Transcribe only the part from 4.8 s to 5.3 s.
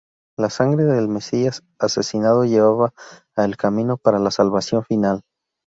final".